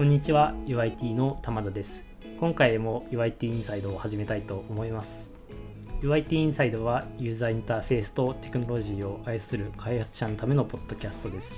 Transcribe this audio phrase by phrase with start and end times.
[0.00, 2.06] こんにちは UIT の玉田です。
[2.38, 5.30] 今回も UIT インサイドを始めたいと思います。
[6.00, 11.52] UIT インサイドはユーザーインターフェースとテクノロジーを愛する開発者のためのポッドキャストです。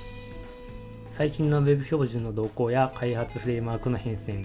[1.12, 4.44] 最新の Web 標準の動向や開発フレームワークの変遷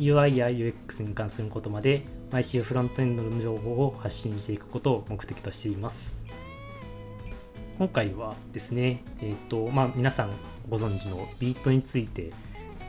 [0.00, 2.02] UI や UX に関することまで
[2.32, 6.24] 毎週フロントエンドの情報を発信していくことを目的としています。
[7.78, 10.30] 今回はですね、えっ、ー、とまあ、皆さん
[10.68, 12.32] ご存知のビートについて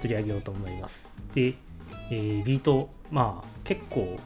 [0.02, 1.22] 取り上げようと思います。
[1.34, 1.54] で、
[2.10, 4.20] えー、ビート、まあ結構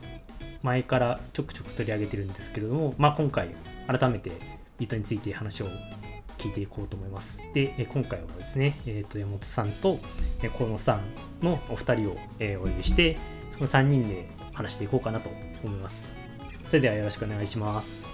[0.63, 3.49] 前からちょくちょく取り上げてるんですけれども、まあ、今回
[3.87, 4.31] 改めて
[4.79, 5.67] ビートについて話を
[6.39, 7.39] 聞いていこうと思います。
[7.53, 9.99] で、今回はですね、えー、と山本さんと
[10.57, 11.01] 河野さん
[11.45, 12.17] のお二人を
[12.61, 13.17] お呼びして、
[13.53, 15.29] その3人で話していこうかなと
[15.63, 16.11] 思います。
[16.65, 18.03] それではよろしくお願いします。
[18.03, 18.09] よ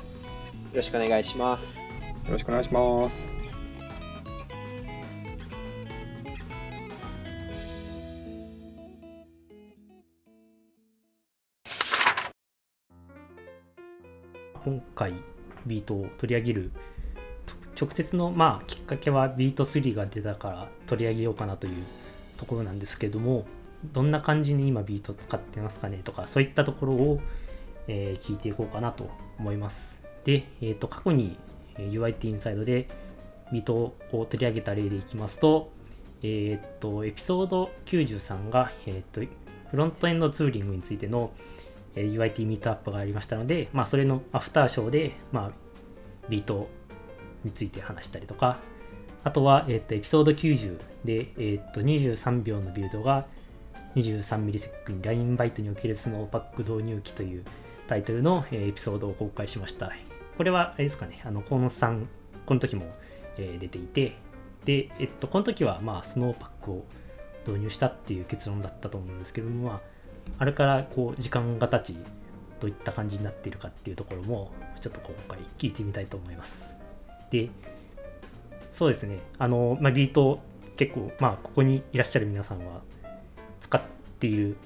[0.76, 1.80] ろしくお願いします。
[1.80, 1.84] よ
[2.32, 3.41] ろしくお願いします。
[14.64, 15.14] 今回
[15.66, 16.72] ビートを取り上げる
[17.80, 21.84] 直接のまあきっかけはビート3が出たから取り上げようかなという
[22.38, 23.46] ところなんですけども
[23.94, 27.20] どんな感じに今ビート使ってますかねとかそういったところを、
[27.88, 30.02] えー、聞いていこうかなと思います。
[30.24, 31.38] で、えー、と過去に
[31.78, 32.88] UIT インサイドで
[33.52, 35.72] ビートを取り上げた例でいきますと
[36.22, 39.28] えっ、ー、とエピソード93が、えー、と
[39.72, 41.32] フロントエンドツーリングについての、
[41.96, 45.52] え UIT ミートアップがありましたので、まあ、それのアフターショーで、まあ、
[46.30, 46.70] ビート
[47.44, 48.60] について話したりとか、
[49.24, 53.26] あとは、えっ、と、エピソード90で、えっ、と、23秒のビルドが
[53.96, 57.44] 23ミリセックに LINE バイトにおけるスノーパック導入機という
[57.88, 59.92] タイトルの、えエピソードを公開しました。
[60.38, 62.08] これは、あれですかね、あの、河野さん、
[62.46, 62.86] この時も、
[63.38, 64.14] え出ていて、
[64.66, 66.86] で、えっと、この時は、まあ、スノーパックを
[67.46, 69.82] 導入したっていう結論だったと思うんですけども、まあ、
[70.38, 71.98] あれからこう時間が経ち
[72.60, 74.52] どういった感じになっているかっていうところも
[74.82, 76.76] ちょっと今回聞いてみたいと思います。
[77.30, 77.50] で
[78.72, 79.20] そうですね。
[79.38, 80.40] あの、まあ、ビート
[80.78, 82.82] 結構まあここにいらっしゃる皆さんは
[83.60, 83.82] 使っ
[84.20, 84.58] ている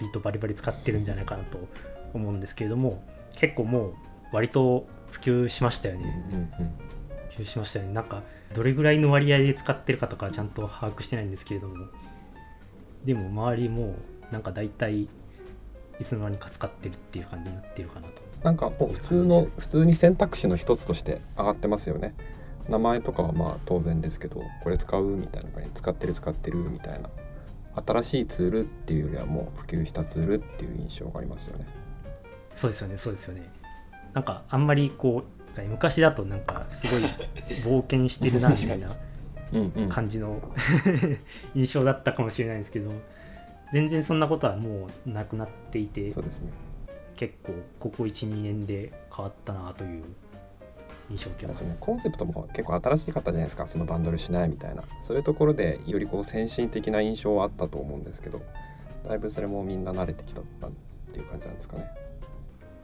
[0.00, 1.58] ビートバリバリ使ってるんじゃないかなと
[2.14, 3.02] 思うんですけれども
[3.36, 3.94] 結構もう
[4.32, 6.50] 割と普及しましたよね、
[7.30, 7.92] 普及しましたよね。
[7.94, 8.22] なんか
[8.54, 11.86] どれぐらいの割合で使ってるかとかちゃんと把握してないんですけれども
[13.04, 13.94] でも周りも
[14.30, 15.08] なんか大体い
[16.04, 18.22] つの間にか使ってるっていう感じになってるかなと。
[18.42, 22.14] なんかもう普通の普通に選択肢の一つとして上がってますよね。
[22.68, 27.10] 名前とかはまあ当然ですけどこれ使うみたいな感じ使ってる使ってるみたいな。
[27.86, 31.66] 新しいツールっていうよりはもう普及したツールっていう印象がありますよね。
[32.54, 33.50] そうですよねそうですよね。
[34.14, 35.36] なんかあんまりこう
[35.68, 37.04] 昔だとなんかすごい
[37.64, 38.88] 冒険してるなみたいな
[39.88, 40.40] 感じの
[41.54, 42.90] 印象だったかもしれないんですけど
[43.72, 46.52] 全然そんなことはもうなくなっていてそうですね。
[47.16, 50.04] 結構ここ12年で変わったなという
[51.10, 51.80] 印象を受けます。
[51.80, 53.66] コンセプトも結構新しかったじゃないですか。
[53.66, 54.82] そのバンドルしないみたいな。
[55.00, 58.42] そういうところでよりこう先進的な印象はあったと思うんですけど
[59.04, 60.44] だいぶそれもみんな慣れてきたっ
[61.12, 61.90] ていう感じなんですかね。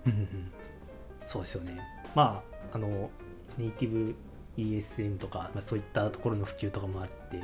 [1.26, 1.78] そうですよね。
[2.14, 3.10] まああの
[3.58, 4.14] ネイティブ
[4.56, 7.40] ESM とか、まあ、そういったところの普及とかもあって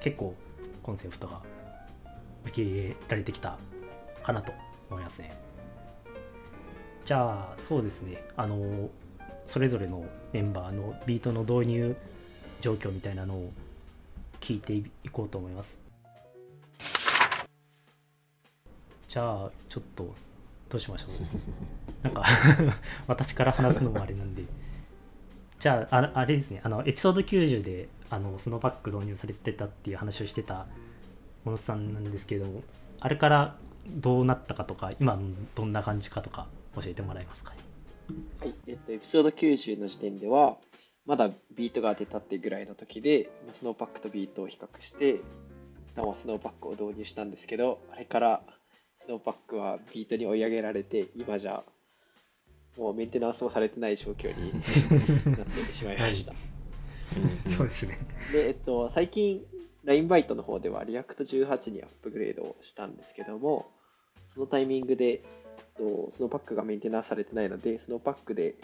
[0.00, 0.34] 結構
[0.82, 1.40] コンセプトが
[2.44, 3.58] 受け入れられてきた
[4.22, 4.52] かなと
[4.90, 5.36] 思いますね。
[7.04, 8.88] じゃあそうですねあの
[9.46, 11.96] それぞれのメンバーのビートの導入
[12.60, 13.52] 状況みたいなのを
[14.40, 15.80] 聞いていこうと思います。
[19.08, 20.14] じゃあちょっと
[20.70, 21.10] どうしましょう
[22.02, 22.24] なんか
[23.06, 24.44] 私から話すのもあれなんで
[25.58, 30.66] じゃああれですねあのエピソード90であのスノーパック導入されてたっていう話をしてた
[31.44, 32.62] 小野さんなんですけれども
[33.00, 33.56] あれから
[33.88, 35.18] どうなったかとか今
[35.54, 37.52] どんな感じかとか教えてもらえますか？
[37.54, 37.58] ね
[38.40, 40.56] はいえっとエピソード90の時点では
[41.06, 48.42] まだビートが出たってぐらいの時でスノーパックとビートを比較してスノーパックを導入したんですけどあれから
[48.98, 51.64] スノーパックはビートに追い上げられて今じゃ
[52.78, 54.52] もうメンテナンスもされてない状況に
[55.36, 56.32] なってしまいました。
[57.50, 57.98] そうですね。
[58.32, 59.44] で、えっと、最近、
[59.84, 63.66] ラインバイトの方では React18 にアップグレードをしたんですけども、
[64.32, 65.22] そのタイミングで、
[65.76, 68.54] と Snowpack がメンテナンスされてないので、 Snowpack で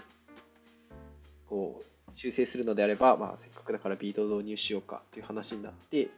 [1.49, 1.85] こう
[2.15, 6.09] 修正するのであれば、まあ、せっかくだから Vite を導入しようかという話になって、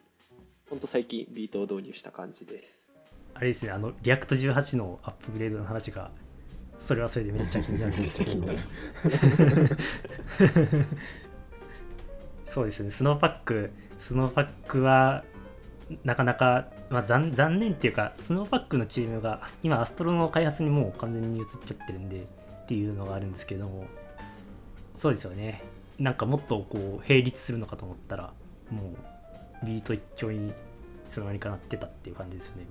[0.68, 2.90] ほんと最近 Vite を導入した感じです。
[3.34, 6.10] あれですね、あの、React18 のアップグレードの話が、
[6.78, 8.46] それはそれでめっちゃ気になるんですけど。
[12.46, 15.22] そうですね、 Snowpack、Snowpack は
[16.04, 17.30] なかなかまあ、残
[17.60, 23.86] 念っていうか Snowpack のチームが今 Astro の開発にもう完全に移っちゃってるんでっていうのがあるんですけども。
[24.96, 25.62] そうですよね。
[25.98, 28.32] なんかもっとこう並立するのかと思ったら
[28.70, 28.94] も
[29.62, 30.52] う Vite 一強にい
[31.08, 32.66] つの間にかなってたっていう感じですよね、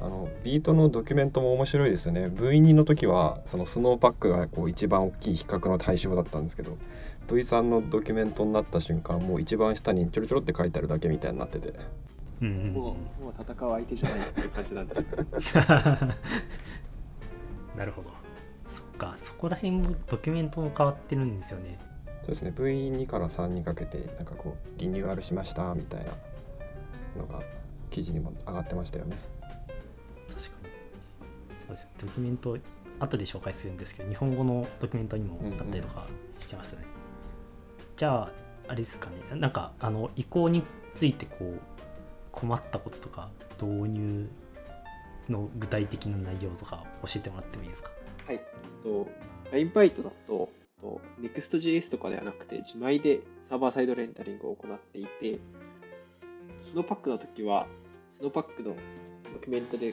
[0.00, 2.26] あの Vite のドキュメントも面白いですよね。
[2.26, 6.76] V2 の時はその Snowpack がこう一番大きい比較の対象だったんですけど
[7.28, 11.72] V3 のドキュメントになった瞬間もう一番下にちょろちょろって書いてあるだけみたいになってて。
[12.40, 12.72] うん、うんうん。
[12.72, 14.94] もうもう戦う相手じゃないっていう感じなんで。
[17.76, 18.10] なるほど。
[18.66, 19.14] そっか。
[19.16, 21.78] そこら辺もドキュメントも変わってるんですよね。
[22.22, 22.52] そうですね。
[22.56, 26.12] V2 から3にかけてなんかこうリニューアルしましたみたいな
[27.16, 27.42] のが
[27.90, 29.16] 記事にも上がってましたよね。
[30.28, 30.68] 確かに。
[31.58, 31.88] そうですよ。
[31.98, 32.58] ドキュメント
[33.00, 36.06] 後で紹介するんですけど日本語のドキュメントにもあったりとか
[36.40, 36.86] してますよね、
[37.96, 38.30] じゃあ
[38.68, 40.62] あれですかねなんかあの移行に
[40.94, 41.58] ついてこう
[42.32, 43.30] 困ったこととか
[43.60, 44.28] 導入
[45.28, 47.90] の具体的な内容とか教えてもらってもいいですか？
[48.26, 48.36] はい。
[48.36, 48.40] えっ
[48.82, 49.08] と、
[49.52, 50.50] LINE バイトだと、
[50.80, 55.38] と Next.js とかではなくて、自前でサーバーサイドレンダリングを行っていて、
[56.62, 57.66] スノーパックの時は、
[58.10, 58.76] スノーパックの
[59.32, 59.92] ドキュメントで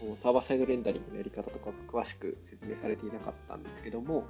[0.00, 4.24] こうサーバーサイドレンダリングのやり方とかが詳しく説明されていなかったんですけども、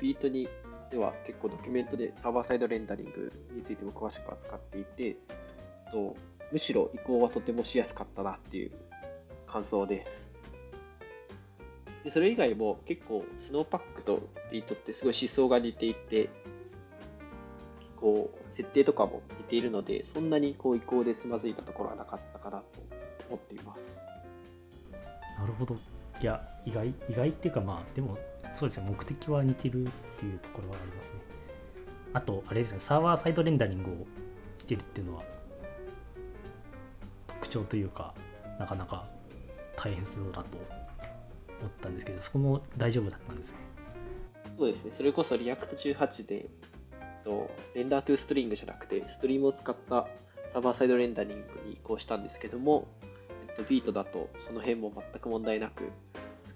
[0.00, 0.48] ビートに
[0.90, 5.16] では結構ドキュメントでサーバーサイドレンダリングについても詳しく扱っていて、
[5.90, 6.16] と
[6.52, 8.72] むしろ移行はとてもしやすかったなっていう
[9.46, 10.32] 感想です。
[12.04, 16.30] でそれ以外も結構スノーパックとビートってすごい思想が似ていて
[17.96, 22.64] こう設定とかも似ているのでそんなにこう移行でつまずいたところはなかったかなと
[23.28, 24.06] 思っています
[25.36, 28.16] なるほどいや意外意外っていうかまあでも
[28.52, 31.20] そうですね目的は似てるっていうところはありますね。
[32.12, 34.06] あとあれですねサーバーサイドレンダリングを
[34.58, 35.22] してるっていうのは
[37.26, 38.14] 特徴というか
[38.58, 39.06] なかなか
[39.76, 40.56] 大変そうだと
[41.60, 43.58] 思ったんですけどそこも大丈夫だったんですね。
[44.56, 44.92] そうですね。
[44.96, 46.46] それこそ React18 で
[47.26, 50.06] と renderToString じゃなくてストリームを使った
[50.52, 52.86] サーバーサイドレンダリングに移行したんですけども、
[53.48, 55.90] えっと、 Vite だとその辺も全く問題なく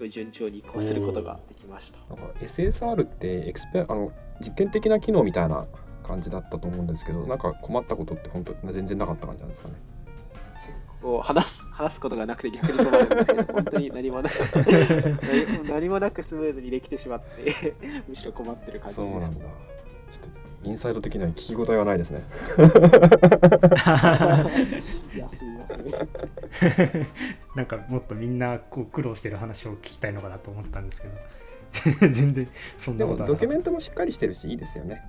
[0.00, 1.98] ごい順調に移行することができました。
[2.14, 4.10] なんか SSR ってエクスペあの
[4.40, 5.66] 実験的な機能みたいな
[6.02, 9.74] 感じだったと思うんですけどなんか困ったことって本当全然なかった感じなんですかね？
[11.02, 14.32] こう話す話すことがなくて逆に困るんですけど、 本当に何もなく
[15.22, 17.74] 何 何もなくスムーズにできてしまって、
[18.06, 19.10] むしろ困ってる感じです。
[19.10, 19.38] そうなんだ。
[19.38, 20.28] ちょっと
[20.62, 22.22] インサイド的には聞き応えはないですね。
[25.14, 27.06] いや、すみません。
[27.54, 35.02] なんかもっとみんなこう苦労してる話を聞きたいのかなと思ったんですけど 全然そんでもなことはドキュメントもしっかりしてるしいいですよね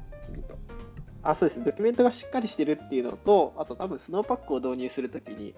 [1.23, 1.65] あ、そうですね。
[1.65, 5.53] ドキュメントがしっかりしてるっていうのと、あと多分スノーパックを導入するときに、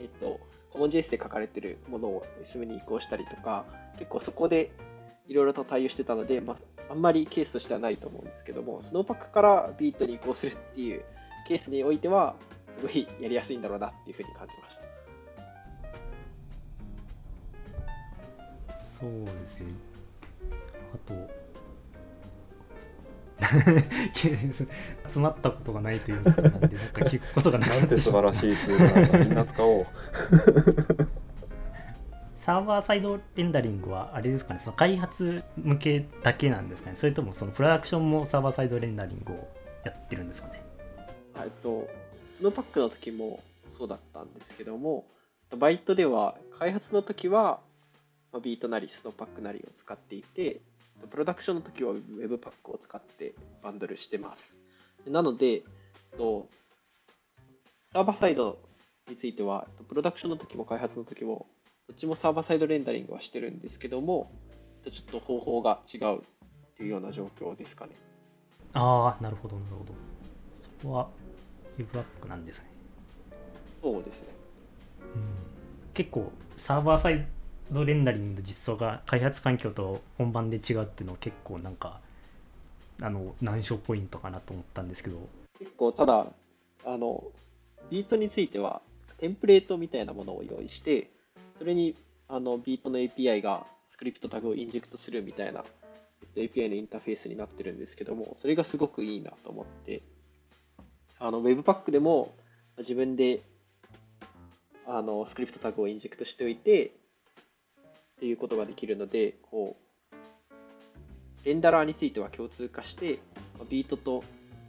[0.00, 0.40] えっと、
[0.70, 3.64] コモン JS で書かれてるものを SM に移行したりとか、
[3.98, 4.72] 結構そこで
[5.26, 6.56] いろいろと対応してたので、まあ、
[6.90, 11.04] あんまりケースとしてはないと思うんですけども、スノーパックからビートに移行するっていう
[11.46, 12.36] ケースにおいては、
[12.78, 14.83] すごいやりやすいんだろうなっていうふうに感じました。
[18.94, 19.72] そうですね。
[20.94, 21.14] あと、
[25.10, 27.80] 集まったことがないということなんで、なんか聞くことがなかった。
[27.80, 29.18] なんて素晴らしいツールなんだ。
[29.18, 29.86] みんな使おう。
[32.38, 39.48] サーバーサイドレンダリングはあれですかね、その開発向けだけなんですかね、それともそのプロダクションもサーバーサイドレンダリングを
[39.82, 40.62] やってるんですかね。
[41.38, 41.90] えっと、
[42.38, 45.04] スノーパックの時もそうだったんですけども、
[45.58, 47.58] バイトでは開発の時は
[48.34, 50.60] まあビートなりスノーパックなりを使っていて、
[51.08, 54.58] プロダクションの時は Webpack を使ってバンドルしてます。
[55.06, 55.62] なので、
[56.18, 56.48] と
[57.92, 58.58] サーバーサイド
[59.08, 61.46] については、えっとプロダクションの時も開発の時も、
[61.86, 64.32] どっちもサーバーサイドレンダリングはしてるんですけども、
[64.82, 66.20] ちょっと方法が違うっ
[66.76, 67.92] ていうような状況ですかね。
[68.72, 69.94] ああ、なるほど、なるほど。
[70.56, 71.08] そこは
[71.78, 72.66] Webpack なんですね。
[73.80, 74.28] そうですね。
[75.92, 77.28] 結構サーバーサイ
[77.70, 82.00] ドレンダリングの実装が開発環境と本番で違うっていうのは結構なんか
[83.00, 85.18] あの難所ポイントかなと思ったんですけど。
[85.58, 86.26] 結構ただ
[86.84, 87.24] あの
[87.90, 88.82] Vite については
[89.18, 91.10] テンプレートみたいなものを用意して
[91.56, 91.94] それに
[92.28, 95.64] あのビートの API が script タグを inject するみたいな
[96.36, 100.02] API のインターフェースになってるんですけどもそれがすごくいいなと思って。
[101.18, 102.34] あの Webpack でも
[102.78, 103.40] 自分で
[104.86, 106.92] あのスクリプトタグをインジェクトしておいて
[108.16, 109.76] っていうことができるのでこ
[110.12, 113.18] うレンダラーについては共通化して
[113.58, 114.24] まあビートと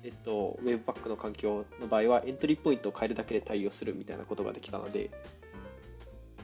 [0.05, 5.09] えっと、Webpack の環境の場合はエントリーポイントを変えるだけで対応するみたいなことができたので、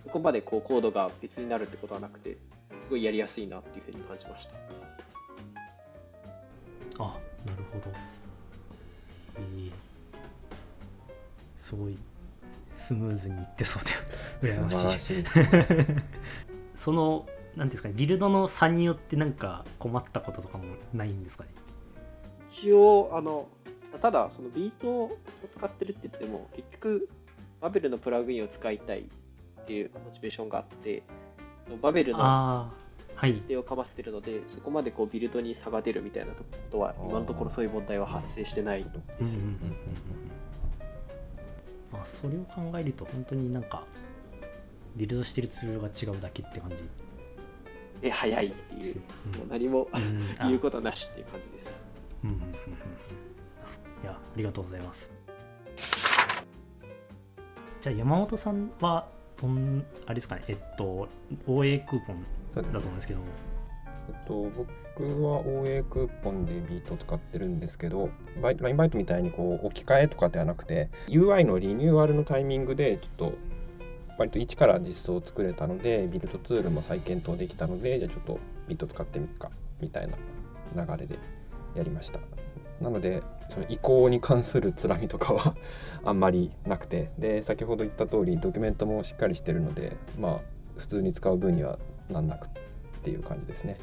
[0.04, 2.38] そこまでこうコードが別になるってことはなくて、
[2.82, 4.54] すごいやりやすいなっていうふうに感じました。
[7.04, 7.96] あなるほど。
[9.38, 9.72] えー、
[11.60, 11.96] すごい
[12.76, 13.84] スムーズにいってそう
[14.42, 14.78] で羨ましい。
[14.78, 16.04] 素晴らしいですね
[16.82, 21.50] そのなんていうんですかねビルドの差によってなんか困ったこととかもないんですかね？
[22.50, 23.48] 一応、あの、
[24.02, 25.18] ただ、そのビートを
[25.50, 27.10] 使ってるって言っても、結局、
[27.62, 31.04] バベルのプラグインを使いたいっていうモチベーションがあって、
[31.82, 32.72] バベルのああ
[33.16, 38.96] はい手をかませてるので、そこまでこうビルドに差が出るみたいなことは、今のところそういう問題は発生してないです。
[39.22, 39.56] うんうんうんうん
[41.92, 43.84] まあそれを考えると本当になんか
[44.96, 46.78] ビルドしてるツールが違うだけって感じ。
[48.04, 49.04] え、早いっていう、ですね。
[49.38, 50.38] もう何もうん。
[50.40, 51.72] 言うことなしっていう感じです。
[52.24, 52.42] うんうんうん。
[52.42, 52.52] うんうん
[54.04, 55.12] いやありがとうございます。
[57.82, 59.08] じゃあ山本さんは
[59.40, 60.44] どんあれですかね。
[60.48, 61.08] えっと
[61.48, 63.20] OA クーポンだと思うんですけど。
[64.10, 68.10] えっと、僕は OA クーポンで Vite を使ってるんですけど、
[68.42, 73.34] バイ LINE バイトみたいにこう置き換えとかではなくて、UI のリニューアルのタイミングで、ちょっと
[74.22, 79.50] 割と一から実装を作れたので、ビルドツールも再検討できたので、じゃあちょっと Vite 使ってみるか
[79.82, 80.08] みたい
[80.76, 81.18] な流れで
[81.76, 82.20] やりました。
[82.80, 85.56] なので、その移行に関するつらみとかは
[86.06, 90.40] あんまりなくて、で、先ほど言った通り、ドキュメントもしっかりしてるので、まあ、
[90.78, 92.50] 普通に使う分にはなんなくっ
[93.02, 93.78] ていう感じですね。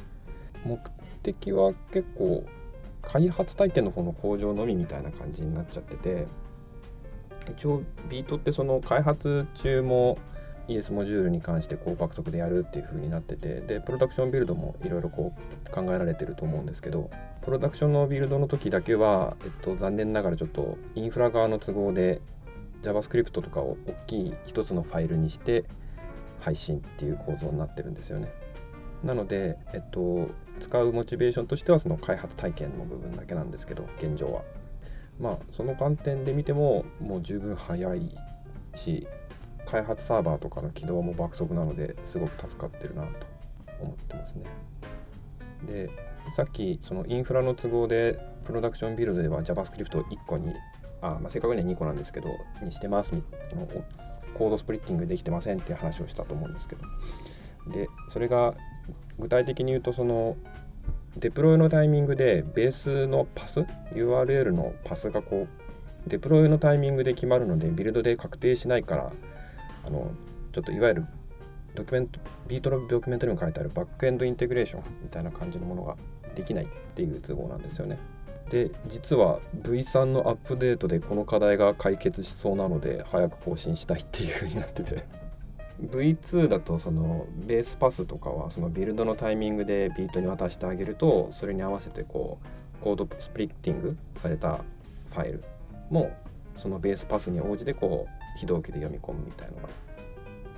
[0.65, 0.79] 目
[1.21, 2.45] 的は結構
[3.01, 6.27] 開発体験の方の向上のみみたいな感じになっちゃってて
[7.51, 10.17] 一応ビートってその開発中も
[10.67, 17.09] ES モジュールに関して高爆速でやるっていう風になっててでプロダクションビルドもいろいろこう考えられてると思うんですけど
[17.41, 22.21] プロダクションのビルドの時だけは、えっと、残念ながらちょっとインフラ側の都合で
[22.83, 25.65] JavaScript とかを大きい一つのファイルにして
[26.39, 28.31] 配信っていう構造になってるんですよね。
[29.03, 30.29] なので、えっと、
[30.59, 34.41] 使うモチベーションとしてはその開発体験の部分だけなんですけど現状は
[35.19, 38.17] まあその観点で見てももう十分早い
[38.75, 39.07] し
[39.65, 43.09] 開発サーバーとかの起動も爆速なのですごく助かってるなと
[43.81, 44.45] 思ってますね。
[45.65, 45.89] で
[46.35, 50.53] さっきそのインフラの都合でプロダクションビルドでは JavaScript を1個に
[51.01, 52.29] あ、まあ、正確には2個なんですけど
[52.61, 53.23] にしてますみ
[53.55, 53.67] の
[54.33, 56.81] コードスプリッティングできてませんって話をしたと思うんですけど。
[57.71, 58.53] でそれが
[59.19, 60.37] 具体的に言うとその
[61.17, 63.61] デプロイのタイミングでベースのパス
[63.93, 65.47] URL のパスがこ
[66.05, 69.11] うデプロイのタイミングで決まるのでビルドで確定しないから
[69.85, 70.11] あの
[70.53, 71.05] ちょっといわゆる
[71.75, 75.95] ドキュメント Vite のドキュメントにも書いてある Backend Integration みたいな感じのものが
[76.35, 77.97] できないっていう都合なんですよね。
[78.49, 85.03] で実は V3 のアップデートでこの課題が解決しそうなので早く更新したいっていう風になってて
[85.81, 92.39] V2 だとそのベースパスとかはそのビルドのタイミングで Vite に渡してあげるとそれに合わせてこ
[92.81, 94.59] う code splitting された
[95.11, 95.43] ファイル
[95.89, 96.11] も
[96.55, 99.69] そのベースパスに応じてこう非同期で読み込むみたいのが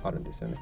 [0.02, 0.56] あるんですよね。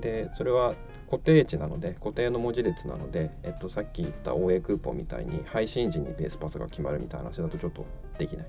[0.00, 0.74] でそれは
[1.10, 7.86] 固定値なので固定の文字列なので、えっと、さっき言った OA クーポンみたいに配信時にベースパスが決まるみたいな話だとちょっと
[8.18, 8.46] できない。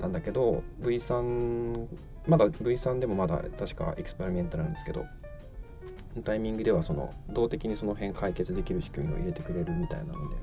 [0.00, 1.86] なんだけど V3
[2.26, 5.06] まだ V3 でもまだ確かエクスペリメントなんですけど
[6.24, 10.36] タイミングではその動的にその辺解決できる仕組みを入れてくれるみたいなので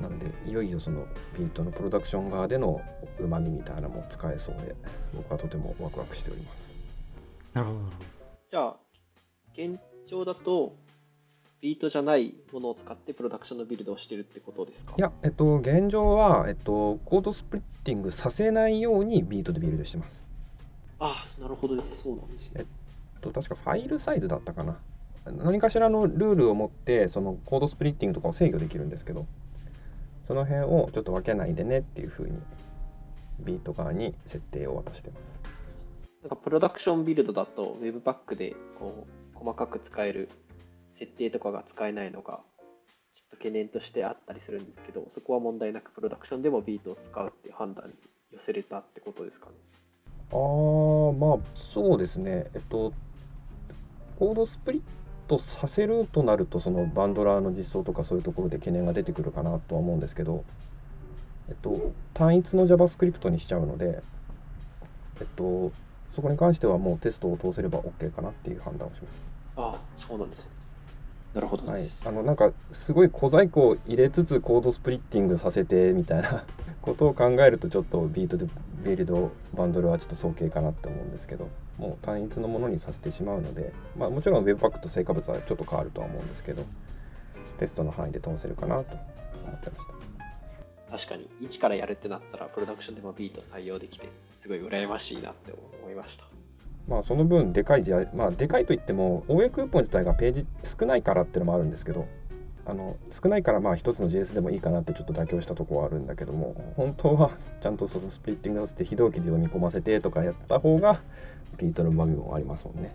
[0.00, 1.06] なのでいよいよその
[1.38, 2.80] ビートのプロダクション側での
[3.18, 4.74] うまみみたいなのも使えそうで
[5.14, 6.74] 僕はとてもワクワクしております。
[7.52, 7.80] なるほど。
[8.50, 8.76] じゃあ、
[9.52, 10.76] 現状だと、
[11.60, 14.94] ビートじゃないものを使ってプロダクションのビルドをしてるってことですか？
[14.96, 20.24] いやえっと現状は、えっと、コードスプリッティングさせないようにビートでビルドしてます
[20.98, 22.02] ああ、なるほどです。
[22.02, 22.62] そうなんですね。
[22.62, 22.66] えっ
[23.20, 24.78] と確かファイルサイズだったかな
[25.26, 29.26] 何かしらのルールを持ってそのコードスプリッティングとかを制御できるんですけど
[30.24, 32.38] その辺をちょっと分けないでねっていう風に
[33.40, 35.20] ビート側に設定を渡してます
[36.22, 40.30] なんかプロダクションビルドだと Webpack でこう細かく使える
[41.00, 42.40] 設定とかが使えないのが
[43.14, 47.94] ちょっと懸念としてあったりするんですけど、そこは問題なくプロダクションでもビートを使うっていう判断に
[48.30, 49.52] 寄せれたってことですかね。
[50.32, 52.92] あーまあそうですねえっと
[54.16, 54.82] コードスプリッ
[55.26, 60.44] トさせるとなるとそのバンドラーの実装とかそういうところで懸念が出てくるかなとは思うんですけど
[61.48, 64.02] えっと単一の JavaScript にしちゃうので
[65.20, 65.72] えっと
[66.14, 69.24] そこに関してはもうテストを通せれば OK かなっていう判断をします
[69.56, 70.59] ああ、そうなんですね。
[71.34, 76.44] なるほどはいです。、あのなんかすごい小細工を入れつつコードスプリッティングさせてみたいな
[76.82, 78.46] ことを考えるとちょっとビートで
[78.84, 86.64] ビルドバンドルはちょっと早計かなって思うんですけどもう単一のものにさせてしまうので、まあ、もちろん Webpack と成果物はちょっと変わるとは思うんですけど
[87.58, 88.96] テストの範囲で通せるかなと
[89.44, 90.00] 思ってました
[90.90, 94.08] 確かに、一からやるってなったら、プロダクションでもビート採用できて、
[94.42, 96.39] すごい羨ましいなって思いました。
[96.88, 102.08] まあその分でかいじゃまあでかいといっても OA クーポン自体がページ少ないからっていうのもあるんですけど
[102.66, 111.00] あの少ないからまあ一つの JS でもいいかなってちょっと妥協したところはあるんだけども本当はちゃんとそのスプリッティングさせて非同期で読み込ませてとかやった方が
[111.58, 112.94] ビートのうまみもありますもんね。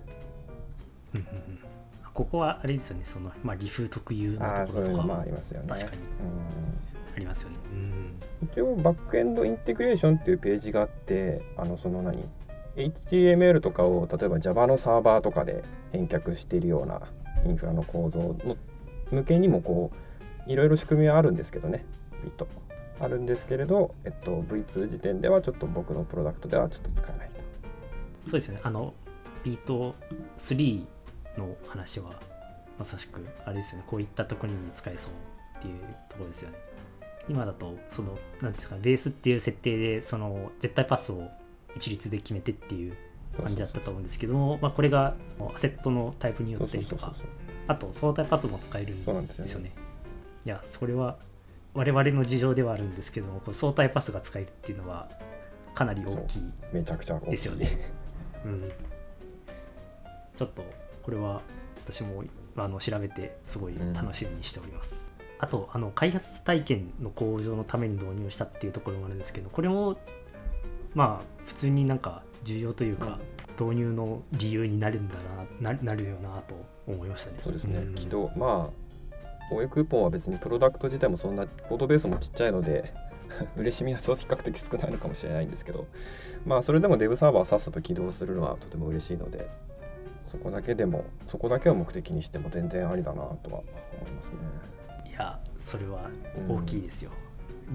[2.13, 4.93] ここはあれですよねその、まあ、リフ特有あのところとか。
[4.93, 5.67] あそういうのまありますよね。
[5.67, 5.97] 確かに。
[5.97, 6.05] うん。
[7.15, 7.55] ありますよね。
[7.73, 8.15] うん。
[8.53, 12.23] 一応バックエンドインテグレーションっていうページがあってあのその何
[12.75, 17.01] HTML とかを例えば Java のサーバーとかで返却しているような
[17.45, 18.57] インフラの構造の
[19.11, 19.91] 向けにもこ
[20.47, 21.85] ういろいろ仕組みはあるんですけどね。
[22.23, 22.47] ビット
[22.99, 27.41] あるんですけれど、えっと、V2 時点ではちょっと僕のプロダクトではちょっと使えないと。
[28.29, 28.59] そうですね。
[28.63, 28.93] あの
[29.43, 29.95] ビート
[30.37, 30.85] 3
[31.37, 32.13] の話は
[32.79, 33.85] まさしくあれですよね。
[33.87, 35.11] こういったところに使えそう
[35.59, 35.79] っていう
[36.09, 36.57] ところですよね。
[37.27, 41.27] 今だとそのなんですかベースっていう設定でその絶対パスを
[41.75, 42.95] 一律で決めてっていう
[43.37, 45.15] 感じだったと思うんですけどもまあこれが
[45.53, 47.13] アセットのタイプによったりとか
[47.67, 49.53] あと相対パスも使えるんですよね。
[49.53, 49.75] よね。
[50.45, 51.17] いやそれは
[51.73, 55.09] 我々の事情ではあるんですけども相対パスが使えるっていうのは
[55.73, 57.91] かなり大きいめちゃくちゃですよね。
[58.45, 58.71] うん、
[60.37, 60.63] ちょっと
[61.01, 61.41] これは
[61.83, 62.23] 私も
[62.55, 69.97] あの調べてすごい楽しみにしております、あとあの開発体験の向上のために導入したっていうところもあるんですけどこれも
[70.95, 73.19] まあ普通になんか重要というか、
[73.59, 75.15] 導入の理由になるんだ
[75.61, 76.55] なななるよなと
[76.87, 77.37] 思いましたね。
[77.39, 77.93] そうですね、ん。
[77.93, 78.85] 起動まあ
[79.53, 82.91] OA クーポンは別にプロダクト自体もそんなコードベースもちっちゃいので
[83.55, 85.87] 嬉しみは比較的少ないのかもしれないんですけど
[86.45, 89.49] まあそれでもデブサーバーさっさと起動するのはとても嬉しいので
[90.23, 93.61] そこだけでもそこだけを目的にしても全然ありだなとは
[93.99, 94.37] 思いますね。
[95.07, 96.09] いやそれは
[96.49, 97.11] 大きいですよ、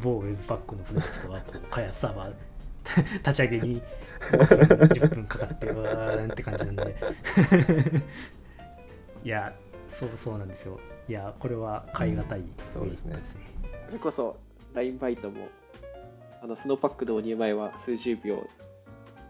[0.03, 2.33] 某ウェブパックのプロジェクトはこう開発サーバー
[3.25, 3.83] 立ち上げに
[4.21, 6.97] 10分かかってうわーなんて感じなんで。
[9.23, 9.55] いや
[9.87, 10.81] そうそうなんですよ。
[11.09, 13.17] いやこれは買い難いそうですね。
[13.23, 14.37] それこそ
[14.75, 15.49] LINE バイトも
[16.43, 18.49] あのスノーパック導入前は数十秒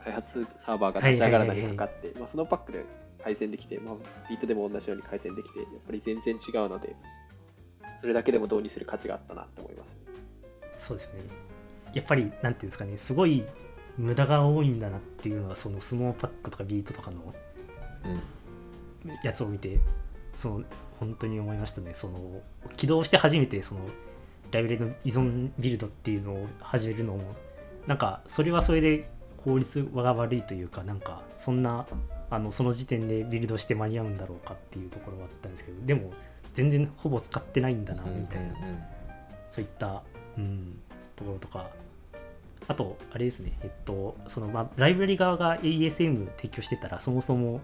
[0.04, 2.84] 開発サーバーが立ち上がらなきゃかかって、まあ、スノーパックで
[3.22, 3.94] 改善できて、まあ、
[4.28, 6.94] ビートでも同じように改善できて、やっぱり全然違うので、
[8.00, 9.96] それだけでも導入する価値があったなと思います。
[10.78, 11.49] そうですよね
[11.94, 13.44] やっぱりなんていうんですかねすごい
[13.98, 17.34] 無駄が多いんだなっていうのはそのスノーパックとかビートとかの
[18.04, 18.20] うん。
[19.22, 19.78] やつを見て
[20.34, 20.64] その
[20.98, 21.94] 本当に思いましたね。
[21.94, 22.18] その
[22.76, 23.80] 起動して初めてその
[24.52, 27.22] ライブラリの依存ビルドっていうのを始めるのも
[27.86, 29.08] なんかそれはそれで
[29.44, 31.86] 効率が悪いというかなんかそんな
[32.28, 36.12] あのその時点でビルドして間に合うんだろうかっていうところはあったんですけどでも
[36.52, 38.54] 全然ほぼ使ってないんだなみたいな、
[39.48, 40.02] そういった、
[40.36, 40.78] うん、
[41.14, 41.70] ところとか
[42.70, 43.50] あとあれですね。
[43.62, 47.60] えっとその、まあ、ライブラリ側が AESM 提供してたらそもそも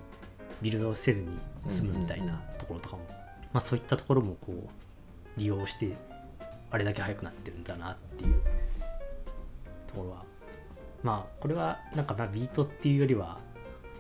[0.60, 1.28] ビルドせずに
[1.68, 3.02] 済むみたいなところとかも、
[3.52, 5.94] まあ、そういったところもこう利用して
[6.72, 8.42] あれだけ速くなってるんだなっていう
[9.86, 10.24] ところは
[11.04, 13.38] まあこれはなんかまあビートっていうよりは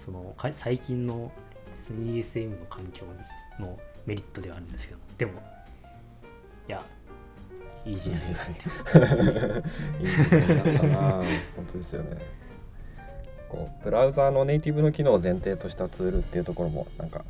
[0.00, 1.30] そのか最近の
[1.88, 3.06] ESM の環境
[3.60, 5.40] のメリットではあるんですけどでも
[6.68, 6.82] いや
[7.86, 8.52] いい時代だって
[10.02, 10.98] いい時代だったな。
[11.54, 12.18] 本当ですよね。
[13.48, 17.24] こうブラウザーのネイティブの機能を前提としたツールっていうところもなんか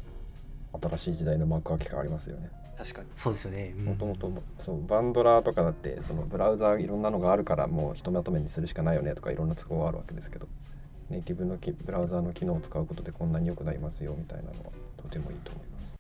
[0.81, 2.51] 新しい時代の幕開けがありますよね。
[2.79, 3.09] 確かに。
[3.15, 3.85] そうですよね、うん。
[3.85, 10.49] もともとそうバンドラーとかだってそのブラウザーいろんなのがあるからもうひとまとめにするしかないよねとかいろんな都合があるわけですけど
[11.11, 14.55] ネイティブのきブラウザーの機能を使うことでこんなに良くなりますよみたいなのは
[14.97, 15.99] とてもいいと思います。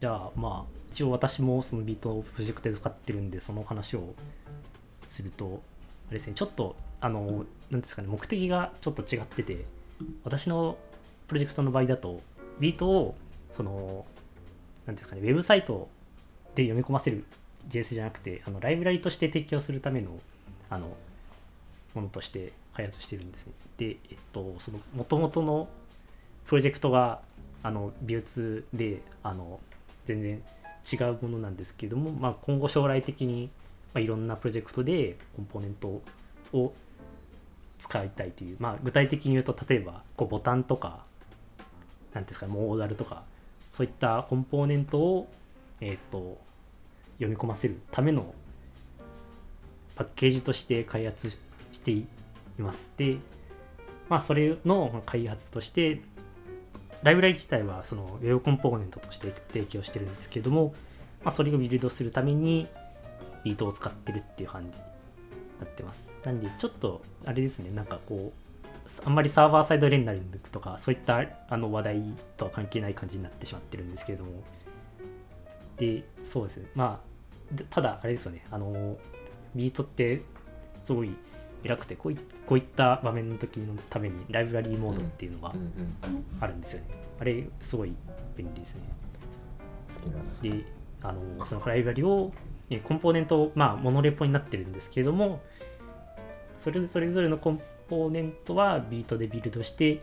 [0.00, 4.14] じゃあまあ一応私もそのビートをプロジェクトで使ってるんでその話を
[5.08, 5.62] すると
[6.08, 9.64] あれですねちょっとあのなんですかね目的がちょっと違ってて
[10.22, 10.76] 私の
[11.28, 12.20] プロジェクトの場合だと
[12.60, 13.14] ビートを
[13.50, 14.04] そのなんてい
[14.88, 15.88] うんですかねウェブサイト
[16.54, 17.24] で読み込ませる
[17.70, 20.10] JS じゃなくてあのライブラリとして提供するための
[20.68, 20.94] あの
[21.94, 23.52] ものとして開発してるんですね。
[23.78, 25.68] でえっとその元々の
[26.46, 27.20] プロジェクトが
[27.62, 29.60] あのビューツであの
[30.04, 30.42] 全然
[30.90, 33.50] 違うものなんですけれども、まあ、今後将来的に、
[33.94, 36.02] まあ、いろんなプロジェクトでコンポーネント
[36.52, 36.74] を
[37.78, 41.04] 使いたいという、まあ、具体的に言うと例えばこうボタンとか
[42.12, 43.22] なんですかモーダルとか
[43.70, 45.28] そういったコンポーネントを、
[45.80, 46.38] えー、と
[47.14, 48.34] 読み込ませるための
[49.94, 52.06] パッケージとして開発してい
[52.58, 52.92] ます。
[52.96, 53.16] で
[54.08, 56.02] まあそれの開発として
[57.02, 60.74] ライブラリ自体はその Web コンポーネントとして提供してるんですけども、
[61.24, 62.68] まあ、それをビルドするために
[63.44, 64.84] ビートを使ってるっていう感じに
[65.58, 66.16] なってます。
[66.24, 72.02] なんでちょっとあれですねなんかこうあんまりサーバーサイドレンダリングとかそういったあの話題
[72.36, 74.42] とは関係ない感じになってしまってるんですけれども。
[75.76, 76.66] でそうですね。
[76.74, 78.44] まあただあれですよね。
[78.50, 78.96] あの
[79.54, 80.22] ビートって
[80.82, 81.10] すごい
[81.64, 85.54] 偉くてこういこういった場面の時のためにライブラリーモードっていうのが
[86.40, 86.86] あるんですよね、
[87.20, 87.92] あれすごい
[88.36, 88.82] 便利ですね。
[90.42, 90.64] で
[91.02, 92.32] あのそのライブラリを
[92.84, 95.40] コンポーネントまあモノレポになってるんですけれども
[96.56, 100.02] それそれぞれのコンポーネントはビートでビルドして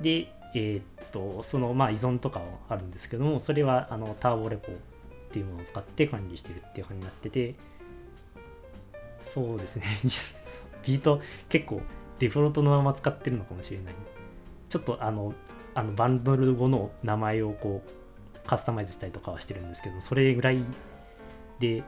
[0.00, 4.74] でえー、っとそのまあ依存とかはあるんですけどもそれはあのターボレポっ
[5.32, 7.54] ていうものを使って管理してるっていう感じになってて
[9.20, 9.84] そうですね
[10.86, 11.82] ビート結構
[12.18, 13.94] デフォルトのまま使ってるのかもしれない。
[14.68, 15.34] ちょっとあの
[15.74, 20.64] あのバンドル後の名前をこうカスタマイズしたりとかはしてるんですけどそれぐらい
[21.58, 21.82] で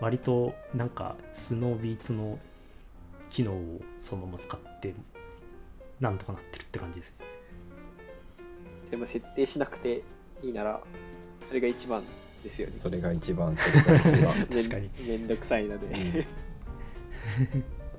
[0.00, 2.38] 割となんかスノービートの
[3.30, 4.94] 機能をそのまま使って
[6.00, 7.26] なんとかなってるって感じですね。
[8.90, 10.02] でも設定しなくて
[10.42, 10.80] いいなら
[11.46, 12.04] それが一番
[12.44, 12.74] ですよね。
[12.76, 14.46] それが一番それが一番。
[14.52, 14.90] 確かに。
[15.00, 16.26] めんどくさいので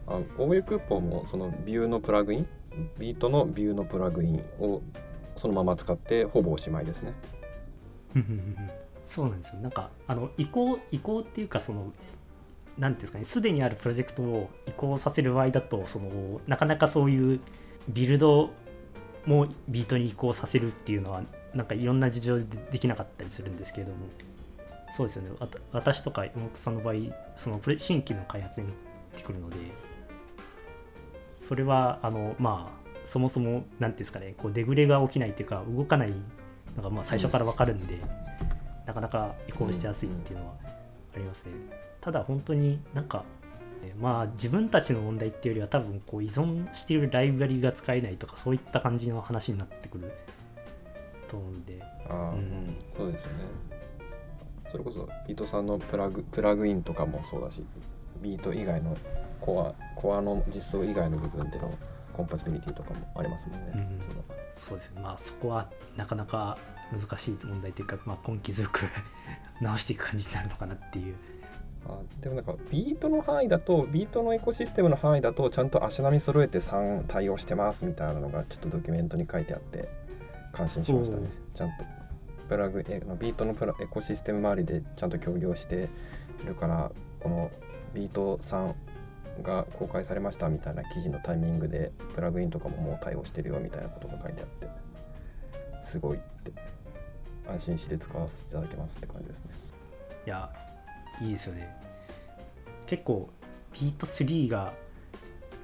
[0.07, 2.47] あ OA クーポンもそのビューのプラグイン？
[2.97, 4.81] ビートのビューのプラグインを
[5.35, 7.13] そのまま使ってほぼおしまいですね。
[9.03, 9.61] そうなんですよ。
[9.61, 11.91] なんかあの移行移行っていうかその
[12.77, 13.25] 何ていうんですかね。
[13.25, 17.39] すでにあるプロジェクトを移行させる場合だとそのなかなかそういう
[17.89, 18.51] ビルド
[19.25, 23.97] もビートに移行させるっていうのはなんかいろんな事情でできなかったりするんですけれども。
[24.95, 25.31] そうですよね。
[25.73, 26.95] 私とか妹さんの場合
[27.35, 28.75] その新規の開発になっ
[29.17, 29.57] てくるので
[31.37, 36.13] それはあのまあそもそも何ていうんですかねこうデグレが起きないっていうか動かない
[36.75, 37.99] のがまあ最初から分かるんで、
[38.85, 40.53] なかなか移行しやすいっていうのは
[41.15, 41.53] ありますね。
[42.01, 43.23] ただ本当になんか
[43.99, 50.11] まあ自分たちの問題っていうよりは多分こう依存しているライブラリが使えないとかそういった感じの話になってくる
[51.27, 51.81] と思うんで。
[52.09, 53.43] ああ、うん、そうですよね。
[54.71, 57.63] それこそビートさんのプラグプラグインとかもそうだし
[58.21, 58.97] ビート以外の
[59.39, 61.71] コアコアの実装以外の部分での
[62.13, 63.99] コンパチビリティとかもありますもんね、うん、
[64.51, 65.01] そうですね。
[65.01, 66.57] まあそこはなかなか
[66.91, 68.85] 難しい問題というか、まあ、根気強く
[69.61, 71.15] 直していく感じになるのかなっていう。
[71.87, 79.87] あでもなんかビートの範囲だとビートのエコシステムの範囲だとちゃんと足並み揃えて3対応してますみたいなのがちょっとドキュメントに書いてあって
[80.51, 81.29] 感心しましたね。
[81.55, 81.85] ちゃんと
[82.49, 85.89] プラグえビートのプラエコシステム周りでちゃんと協業して
[86.43, 87.51] いるからこの
[87.93, 88.73] ビート3
[89.43, 94.67] が公開されましたみたいな記事のタイミングでプラグインとかももう対応してるよみたいなことが書いてあって
[95.83, 96.51] すごいって
[97.47, 99.51] 安心して使わせていただけますって感じですね。
[100.25, 100.51] いや
[101.21, 101.75] いいですよね。
[102.85, 103.29] 結構
[103.73, 104.73] ビート3が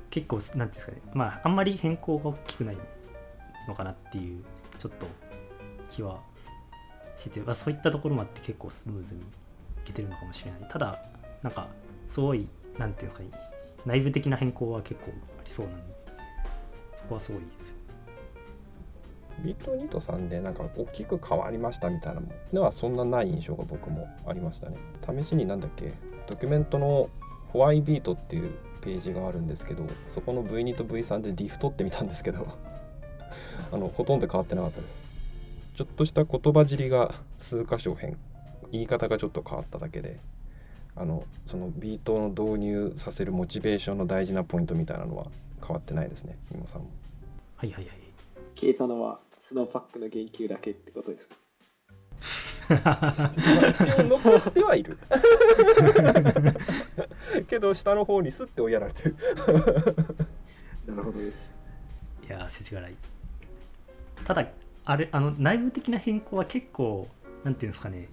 [0.10, 1.02] 結構なんていうんですかね。
[1.14, 2.78] まああんまり変更が大きくない
[3.68, 4.44] のかなっていう
[4.80, 5.06] ちょっと
[5.90, 6.22] 気は
[7.18, 9.24] してて、まあ、そういったところもあって結構スムーズにい
[9.84, 10.70] けてるのかもしれない。
[10.70, 11.04] ただ
[11.42, 11.68] なんか
[12.08, 13.53] すごいなんていうんですかね。
[13.86, 15.93] 内部的な変更は結構ありそうなんで
[16.96, 17.76] そこはすごいですよ
[19.39, 22.22] ビート2と3でなんか大きく変わりましたみたいな
[22.54, 24.78] のはそんなない印象が僕もありましたね。
[25.22, 25.93] 試しになんだっけ
[26.28, 27.10] ドキュメントの
[27.50, 32.48] ホワイビートっていうページがあるんですけどそこの V2 と V3 でディフ取ってみたんですけど
[33.72, 34.98] あのほとんど変わってなかったです。
[35.76, 38.17] ちょっとした言葉尻が数箇所変。
[38.72, 40.19] 言い方がちょっと変わっただけで。
[40.96, 45.26] あのそのビートの導入させるモチベーションの大事なポイントみたいなのは
[45.66, 46.90] 変わってないですね今さんも。
[47.56, 47.94] はいはいはい。
[48.56, 51.36] 消えたのはスノーパックの言及だけってことですか？
[52.70, 52.74] 一
[54.00, 54.98] 応残ってはいる。
[57.48, 59.16] けど下の方にスッて追いやられてる。
[60.88, 61.38] なるほどです。
[62.28, 62.96] いや世知辛い。
[64.24, 64.48] ただ
[64.86, 67.08] あれあの内部的な変更は結構
[67.44, 68.08] なんていうんですかね。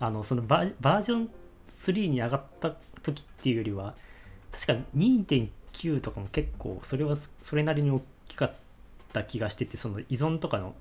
[0.00, 1.30] あのそのババージョン
[1.78, 3.94] 3に上がった時っていうよりは
[4.52, 8.54] 確か2.9とかも結構それはそれなりに大きかっ
[9.12, 10.74] た気がしててその依存とかの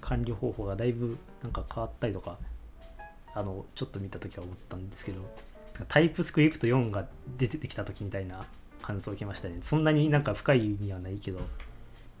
[0.00, 2.38] 管理方法がだいぶなんか変わったりとか
[3.34, 5.22] あのちょっと見た時は思ったんですけど
[5.88, 7.06] タイプスクリプト4が
[7.38, 8.44] 出てきた時みたいな
[8.82, 9.58] 感想を受けましたね。
[9.62, 11.40] そんなになんか深い意味はないけど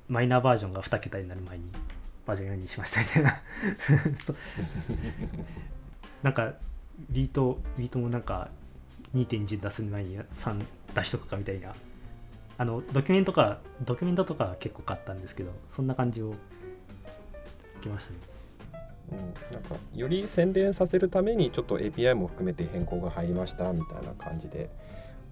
[0.08, 1.64] マイナーバージョンが2桁になる前に。
[2.26, 3.42] バージョン4にしましたみたいな。
[6.22, 6.54] なんか
[7.10, 8.48] ビートビートもなんか
[9.14, 11.74] 2.1出す前に3出しとくかみたいな。
[12.58, 16.38] あのドキュメントかドキュメントとか結構買ったんですけどそんな感じを受
[17.82, 18.18] けましたね。
[19.10, 19.18] うん、
[19.52, 24.70] なんかより洗練させるためにちょっと API も含めて変更が入りましたみたいな感じで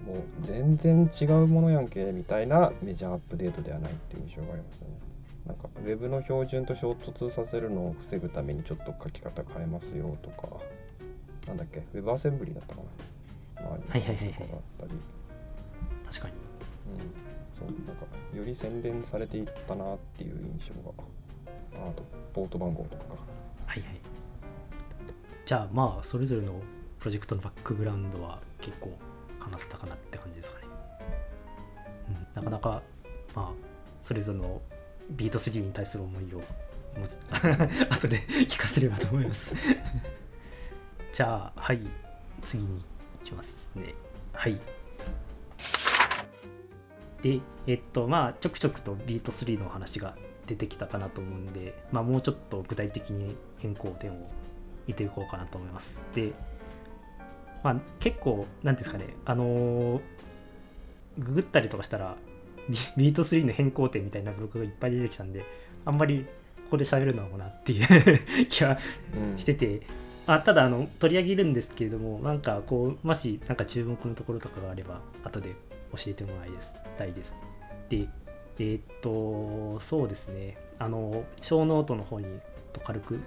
[0.04, 5.09] もう全然違うものやんけみたいなメジャーアップデートではないっていう印象がありますよね。
[5.46, 10.48] なんか Web の標準と衝突させるのを防ぐためにちょっと書き方変えますよとか
[11.46, 12.82] なんだっけ Web アセンブリだったか
[13.56, 14.26] な、まあ、はいはいはいはい。
[16.06, 16.34] 確かに。
[16.90, 16.98] うん、
[17.58, 18.04] そうなんか
[18.36, 20.92] より洗練されていったなっていう印象が
[21.86, 23.14] あとポート番号とかか。
[23.66, 24.00] はいはい。
[25.46, 26.60] じゃあまあそれぞれの
[26.98, 28.96] プロジェクトのバックグラウンドは結構
[29.40, 30.66] 話せたかなって感じですかね、
[32.36, 32.82] うん、なかなか
[33.34, 33.52] まあ
[34.02, 34.60] それぞれの
[35.10, 36.42] ビート3に対する思いを
[37.90, 39.54] 後で聞かせればと思います。
[41.12, 41.80] じゃあはい
[42.42, 42.80] 次に
[43.20, 43.94] 行きますね。
[44.32, 44.60] はい。
[47.22, 54.30] でえっとまあちょくちょくとビート3の話が出てきたかなと思うんで、まあ、もうちょっと具体的に変更点を
[54.88, 56.02] 見ていこうかなと思います。
[56.12, 56.32] で、
[57.62, 60.00] まあ、結構、なんていうんですかね、あのー
[61.18, 62.16] ググったりとかしたら、
[62.68, 65.44] ビビート3の変更点みたいなブログがいっぱい出てきたんで、
[65.84, 66.26] あんまり
[66.64, 68.78] ここで喋るのもなっていう 気は
[69.16, 69.38] うん。
[69.38, 69.80] してて、
[70.26, 75.54] あただあの取り上げるんですけれどもなんかこうもしなんか注目のところとかがあれば後で
[75.92, 76.74] 教えてもらいです。
[76.98, 77.36] たいです。
[77.88, 78.06] で
[78.58, 80.56] えーっとそうですね。
[80.78, 82.26] あの show note の方に
[82.72, 83.20] と軽く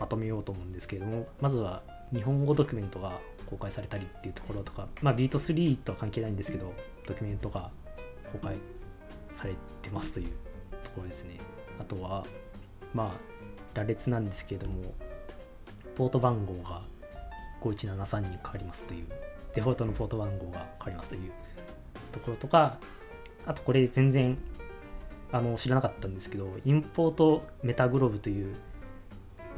[0.00, 6.72] まとめようと思うんですけれどもまずは日本語ドキュメントが公開されたりっていうところとかまあ Vite 3とは関係ないんですけど
[7.06, 7.70] ドキュメントが
[8.32, 8.56] 公開
[9.36, 10.28] されてますという
[10.84, 11.38] ところですね。
[11.78, 12.24] あとは
[12.94, 14.94] まあ羅列なんですけれども
[15.96, 16.82] ポート番号が
[17.60, 19.06] 5173に変わりますという
[19.54, 21.32] デフォルトのポート番号が変わりますという
[22.12, 22.78] ところとか
[23.44, 24.38] あとこれ全然
[25.32, 28.54] あの知らなかったんですけどインポートメタグローブという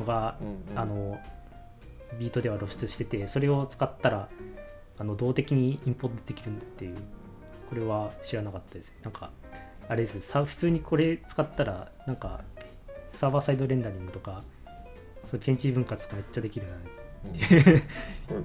[0.01, 0.79] のがうんうん。
[0.79, 1.19] あの
[2.19, 4.29] ビートでは露出しててそれを使ったら
[4.99, 6.97] あの動的にインポートできるっていう
[7.69, 9.31] これは知らなかったですなんか
[9.89, 12.43] あれですさ普通にこれ使ったらなんか
[13.13, 14.45] サーバーサイドレンダリングとか
[15.27, 16.73] そペンチ分割とかめっちゃできるな。
[16.75, 16.81] うん。
[16.81, 16.85] こ
[17.51, 17.83] れ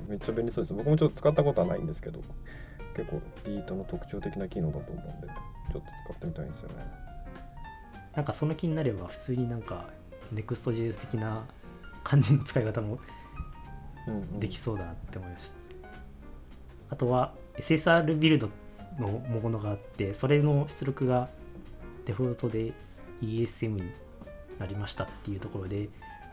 [0.07, 0.73] めっちゃ便利そうです。
[0.73, 2.21] 僕もちょっと使ったことはないんですけど
[2.95, 6.75] 結構ビートの特徴的な機能だと思うんでちょっと使ってみたいんですよね。
[8.15, 9.89] なんかその気になれば普通になんか
[10.33, 11.45] Next.js 的な
[12.03, 12.99] 感じの使い方も
[14.07, 14.39] うんうん。
[14.39, 15.55] できそうだなって思いました、
[16.89, 18.49] あとは SSR ビルド
[18.99, 21.29] のものがあってそれの出力が
[22.05, 22.73] デフォルトで
[23.21, 23.91] ESM に
[24.59, 25.89] なりましたっていうところで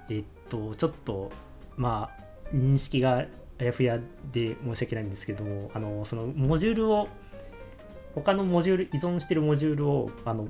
[0.08, 1.30] えっとちょっと
[1.76, 3.26] まあ認識が
[3.60, 3.98] あやふや
[4.32, 7.08] で申し訳ないんですけどもあのそのモジュールを
[8.14, 10.48] 他のモジュール依存してるモジュールをあの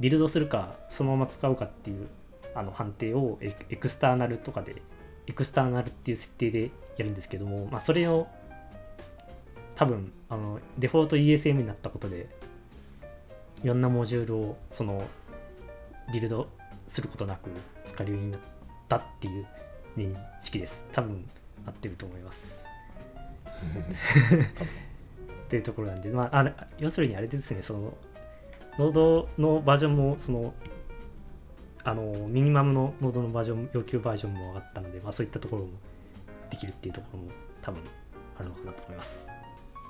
[0.00, 2.08] ビルドするかそのまま使うかっていう
[2.54, 4.82] あの判定をエクスターナルとかで
[5.26, 8.26] エクスターナルっていう設定でやるんですけども、まあ、それを
[9.82, 12.28] 多分あのデフォルト ESM になったことで
[13.64, 15.02] いろんなモジュールをその
[16.12, 16.48] ビルド
[16.86, 17.50] することなく
[17.84, 18.40] 使えるようになっ
[18.88, 19.46] たっていう
[19.96, 20.86] 認識です。
[20.92, 21.26] 多分
[21.66, 22.60] 合ってると思います。
[25.46, 27.92] っていうところなんで、まあ、あれ要するにあれですねその
[28.78, 30.54] ノードのバージョンもその
[31.82, 35.70] あのミニマムのノードのバージョン要求バージョンも上がったので、まあ、そういったところも
[36.50, 37.24] できるっていうところも
[37.60, 37.82] 多分
[38.38, 39.31] あるのかなと思います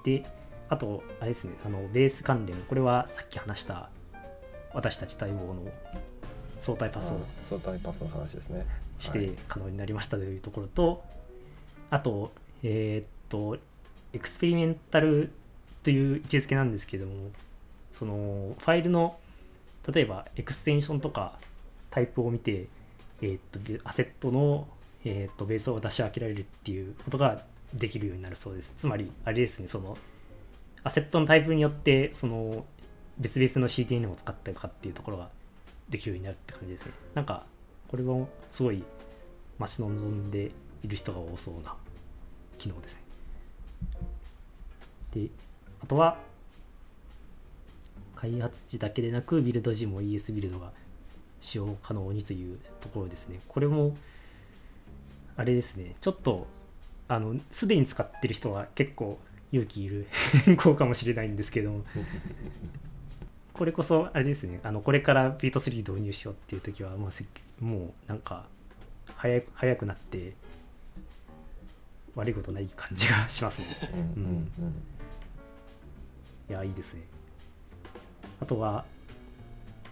[0.04, 0.24] で
[0.68, 3.90] あとあれですねあのベース関連これはさっき話した
[4.74, 5.62] 私たち待望の
[6.58, 8.64] 相対パスを相対パスの話ですね。
[9.00, 11.02] して可能になりましたというところと、
[11.90, 13.58] あと、えーっと、
[14.12, 15.32] エクスペリメンタル
[15.82, 17.30] という位置づけなんですけども、
[17.92, 19.18] そのファイルの、
[19.92, 21.32] 例えばエクステンションとか
[21.90, 22.66] タイプを見て、
[23.20, 24.68] えーっと、でアセットの、
[25.04, 27.42] えーっとベースを出し分けられるっていうことが
[27.74, 28.74] できるようになるそうです。
[28.76, 29.96] つまり、あれですね、その、
[30.84, 32.66] アセットのタイプによって、その、
[33.18, 35.30] 別々の CDN を使ったりとかっていうところが
[35.88, 36.92] できるようになるって感じですね。
[37.14, 37.46] なんか、
[37.88, 38.82] これもすごい
[39.58, 40.50] 待ち望んで
[40.82, 41.76] いる人が多そうな
[42.58, 43.02] 機能ですね。
[45.14, 45.28] で、
[45.82, 46.18] あとは、
[48.16, 50.72] 開発時だけでなく、ビルド時も ES ビルドが
[51.40, 53.40] 使用可能にというところですね。
[53.48, 53.96] これも、
[55.36, 56.46] あれですね、ちょっと、
[57.14, 59.18] あの、すでに使ってる人は結構
[59.52, 60.06] 勇気いる
[60.46, 61.84] 変更かもしれないんですけども、こ
[63.52, 64.60] これこそあれですね。
[64.62, 67.26] あのこれからビート3導入しようっていう時は、まあ、せっ
[67.60, 68.46] もうなんか
[69.14, 70.32] 早く早くなって
[72.14, 73.66] 悪いことない感じがしますね。
[73.92, 74.48] うんうん
[76.48, 77.02] いやいいですね。
[78.40, 78.84] あとは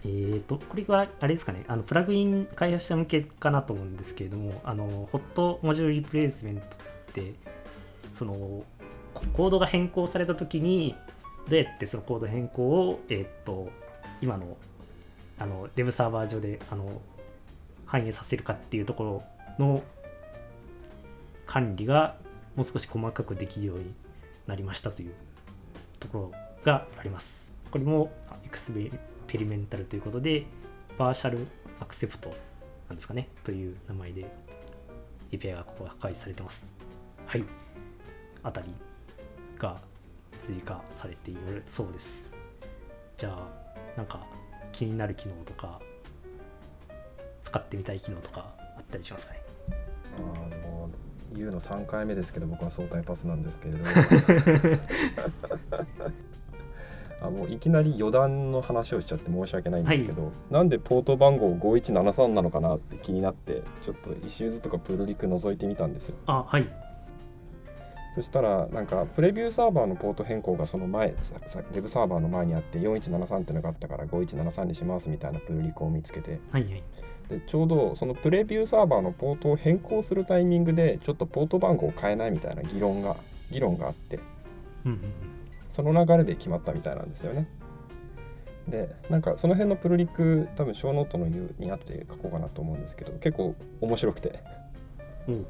[0.03, 1.63] えーとこれはあれですかね。
[1.67, 7.33] あのプラグイン開発者向けかなと思うんですけれどもあのホットモジュールリプレイスメントって
[8.13, 8.33] その
[9.33, 10.95] コードが変更された時に
[11.49, 13.69] どうやってそのコード変更を、えー、と
[14.21, 14.57] 今の
[15.37, 17.01] あのデブサーバー上であの
[17.85, 19.23] 反映させるかっていうところ
[19.57, 19.81] の
[21.47, 22.15] 管理が
[22.55, 23.93] もう少し細かくできるように
[24.45, 25.13] なりましたという
[25.99, 26.31] ところ
[26.63, 27.51] があります。
[27.71, 28.11] これも
[28.45, 28.71] エクス
[29.27, 30.45] ペリメンタルということで、
[30.97, 31.47] バーシャル
[31.79, 32.29] アクセプト
[32.87, 34.25] なんですかねという名前で
[35.31, 36.65] API がここが開示されてます。
[37.31, 37.45] はい。
[38.43, 38.67] あたり
[39.57, 39.77] が
[40.41, 42.33] 追加されているそうです。
[43.15, 43.47] じゃあ、
[43.95, 44.25] なんか
[44.73, 45.79] 気になる機能とか、
[47.41, 49.39] 使ってみたい機能とかあったりしますかね？
[50.17, 50.19] あ
[50.67, 50.89] の
[51.33, 53.85] 言うの3回目ですけど僕は相対パスなんですけれど
[57.21, 66.90] あもういきなり余談の話をしちゃって申し訳ないんですけど、なんでポート番号5173なのかなって気になってちょっと issues とかプルリク覗いてみたんですよあ、はい。
[68.13, 71.15] そしたらなんかプレビューサーバーのポート変更がその前
[71.71, 76.83] デブサーバーの前にあって4173っていうのがあったから5173にしますみたいなプルリクを見つけてはいはい。
[77.29, 83.15] でちょうどそのプレビューサーバーのポートを変更するタイミングでちょっとポート番号を変えないみたいな議論が
[83.49, 84.19] 議論があって
[84.85, 85.01] うんうんうん。
[85.69, 87.47] その流れで決まったみたいなんですよね。
[88.67, 94.39] でなんかその辺のプルリク多分 show note の言うにあって書こうかなと思うんですけど結構面白くて
[95.27, 95.45] おう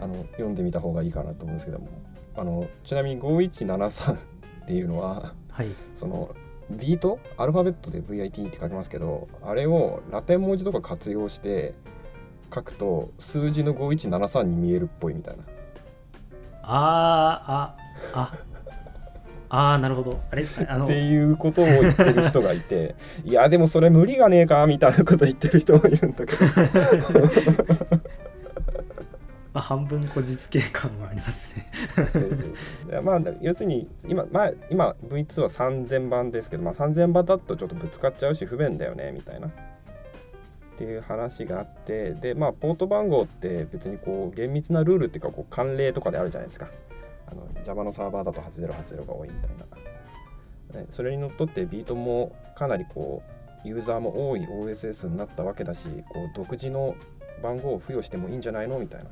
[0.00, 1.88] あの読んでみた方がいいかなと思うんですけども
[2.36, 4.18] あのちなみに5173っ
[4.66, 5.68] ていうのははい。
[5.96, 6.34] その
[6.70, 7.18] ビート？
[7.38, 11.74] アルファベットで VIT って書きますけどあれをラテン文字とか活用して
[12.54, 15.42] 書くと数字の5173に見えるっぽいみたいな
[16.62, 18.32] あー、あ、
[19.48, 20.20] あ、あー、なるほど。
[20.30, 20.44] あれ。
[20.68, 26.44] あのっ、ていうことを言ってる人がいて いやでもそれ無理がねえかみたいなこと言ってる人もいるんだけど
[29.54, 31.70] まあ、半分こ実系感はありますね。
[32.12, 33.02] そうそう。
[33.02, 39.48] まあ要するに今,、まあ、今 V2 は3000番ですけど、まあ、3000番だとちょっとぶつかっちゃうし不便だよねみたいな。
[39.48, 39.50] っ
[40.76, 46.68] ていう話があってでまあポート番号って別にこう厳密なルールっていうかこう慣例とかであるじゃないですか。
[47.26, 49.50] あの Java のサーバーだと8080が多いみたい
[50.72, 53.22] な、ね、それにのっとってビートもかなりこ
[53.64, 56.94] うユーザーも多い OSS になったわけだしこう独自の
[57.42, 58.78] 番号を付与してもいいんじゃないの？
[58.78, 59.10] みたいな。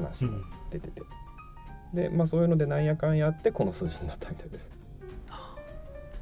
[0.00, 1.02] 話も出てて、
[1.94, 4.70] でまあそういうのでなんやかんやあってこの数字になったみたいです。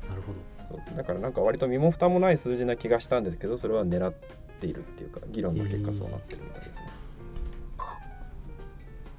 [0.09, 0.49] なるほど。
[0.97, 4.13] だからなんか割と身も蓋もない数字な気がしたんですけどそれは狙っ
[4.61, 6.87] ているっていうか議論の結果そうなってるみたいですね、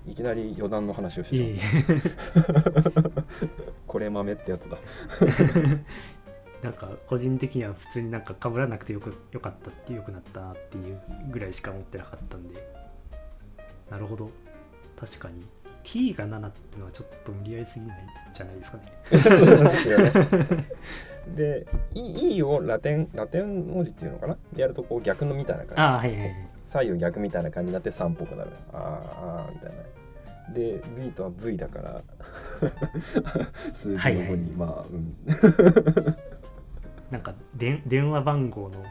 [0.08, 1.94] いきなり余談の話をしていしまった
[3.10, 3.14] え。
[3.88, 4.78] これ豆ってやつだ。
[6.64, 11.00] なんか個人的には普通になんか被らなくてよくよかったってよくなったなっていう
[11.32, 12.90] ぐらいしか思ってなかったんで。
[13.90, 14.30] なるほど
[15.00, 15.46] 確かに。
[15.84, 18.84] T が7っていうのはちょっと無理やりすぎないんじゃないですかね。
[21.36, 24.38] で E, e をラテンラテン文字っていうのかな？
[24.54, 25.82] でやるとこう逆のみたいな感じ。
[25.82, 26.48] ああはいはいはい。
[26.66, 28.52] 左右逆みたいな感じになって3っぽくなる。
[28.74, 28.80] あー
[29.20, 30.54] あーみたいな。
[30.54, 32.02] で B とは V だから。
[33.74, 35.16] 数字の5に、まあうん。
[37.10, 38.84] なんかで電話番号の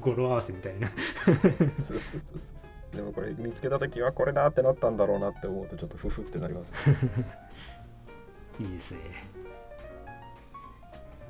[0.00, 0.88] 語呂合わせみたいな。
[1.26, 1.50] そうそう
[1.82, 6.72] そうそうでもこれ見つけた時はこれだってなったんだろうなって思うとちょっとフフってなります
[8.58, 9.00] いいですね。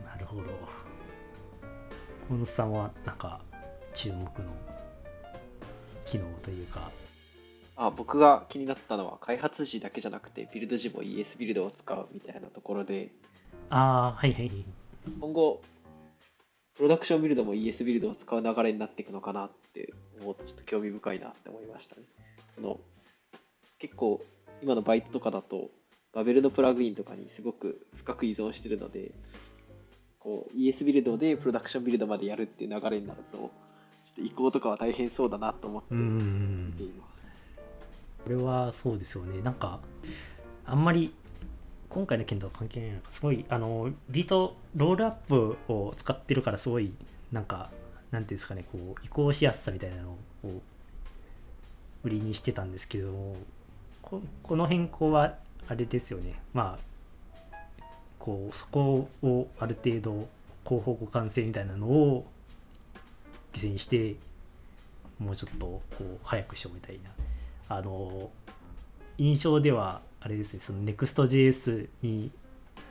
[0.05, 0.43] なるほど。
[2.29, 3.41] 小野さんはなんか
[3.95, 4.31] 注目の
[6.05, 6.91] 機能というか。
[7.79, 13.11] あ僕が気になったのは開発時だけじゃなくてビルド時も ES ビルドを使うみたいなところで。
[13.71, 14.65] ああはいはい。
[15.21, 15.63] 今後
[16.77, 22.03] プロダクションビルドも ES ビルドを使う流れになっていくのかなって思うとちょっと興味深いなって思いましたね。
[22.55, 22.81] その
[23.79, 24.23] 結構
[24.63, 25.71] 今のバイトとかだと
[26.13, 29.13] バベルのプラグインとかにすごく深く依存してるので
[30.19, 37.27] こう ES ビルドでプロダクションビルドまでやるっていう流れになるとちょっと移行とかは大変そうだなと思って見ています。
[38.25, 39.43] これはそうですよね。
[39.43, 39.81] なんか
[40.65, 41.13] あんまり
[41.89, 46.93] 今回の件とは関係ないのかすごいあのビートロールアップを使ってるからすごい
[47.31, 47.71] なんか
[48.11, 50.11] なんていうんですかねこう移行しやすさみたいなの
[50.45, 50.63] を
[52.05, 53.37] 売りにしてたんですけども
[54.03, 55.35] この変更は
[55.69, 56.41] あれですよね。
[56.55, 56.97] まあ
[58.21, 60.29] こうそこをある程度
[60.65, 62.27] 広報互換性みたいなのを
[63.53, 64.17] 犠牲にして
[65.19, 67.11] もうちょっとこう早くしようみたいな。
[67.69, 68.31] あの
[69.19, 72.31] 印象ではあれですねその Next.js に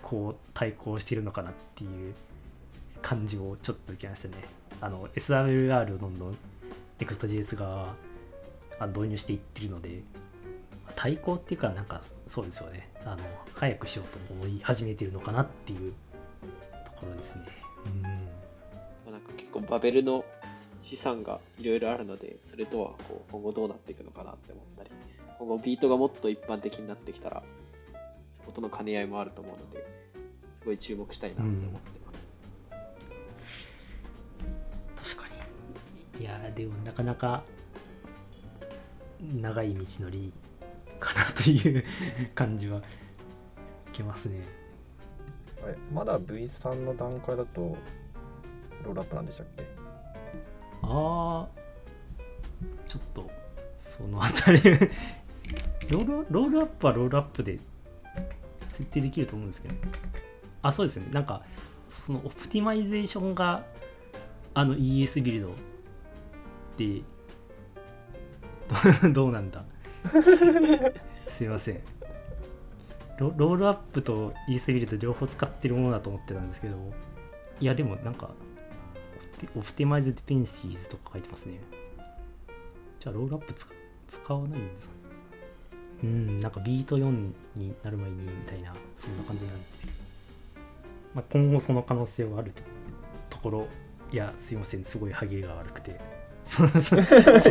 [0.02, 2.14] こう対抗してるのかなっていう
[3.02, 4.36] 感じをちょっと受けましたね。
[4.82, 6.38] あの SWR をどんどん
[7.00, 7.94] Next.js が
[8.88, 10.02] 導入していってるので
[10.96, 12.90] 対抗っていうかなんかそうですよね。
[13.06, 13.18] あの
[13.54, 15.94] 早くしようと思い始めてるのかなっていう
[16.86, 17.46] ところですね。
[17.86, 19.12] うん。
[19.12, 20.24] なんか結構バベルの
[20.82, 24.92] 資産がいろいろあるのでそれとはこう今後どうなっていくのかなって思ったり
[25.40, 27.44] 今後ビートがもっと一般的になってきたら
[28.30, 29.84] そことの兼ね合いもあると思うので
[30.60, 32.00] すごい注目したいなって思って
[36.26, 37.44] やでもなかなか
[39.22, 40.32] 長い道のり
[41.00, 41.84] かなという
[42.36, 42.86] 感じは受
[43.94, 44.44] けますね。
[45.92, 47.76] まだ V3 の段階だと
[48.84, 49.64] ロールアップなんでしたっけ？
[50.84, 51.48] ああ
[52.88, 53.30] ちょっと
[53.80, 54.62] そのあたり。
[55.92, 57.60] ロールロールアップはロールアップで
[58.72, 59.76] 設定できると思うんですけど
[60.64, 61.12] あそうですよね。
[61.12, 61.44] なんか
[61.88, 63.64] その optimization が
[64.56, 65.52] あの ES ビルド
[66.78, 67.02] で
[69.14, 69.64] どうなんだ？
[71.28, 71.82] すいません。
[73.18, 76.76] ロロールアップと ES ビルド両方使ってるものだと思ってたんですけど
[77.62, 78.32] いやでもなんか
[79.56, 81.60] オプティマイズディペンシーズとか書いてますね。
[83.00, 83.54] じゃあロールアップ
[84.08, 84.94] 使わないんですか？
[84.96, 85.00] ね
[86.04, 89.66] うんなんかビート4になる前にみたいなそんな感じなんで、
[91.14, 92.52] まあ、今後その可能性はある
[93.30, 93.68] ところ
[94.12, 95.98] いやすいませんすごい歯切れが悪くて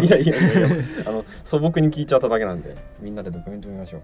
[0.03, 0.69] いやいやいや
[1.07, 4.03] あの素朴に聞いちゃっただけなんでみんなでドキュメント見ましょう。